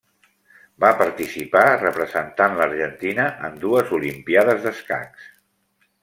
Va 0.83 0.87
participar 1.01 1.65
representant 1.81 2.57
l'Argentina 2.61 3.25
en 3.49 3.59
dues 3.65 3.91
Olimpíades 3.99 4.63
d'escacs. 4.65 5.29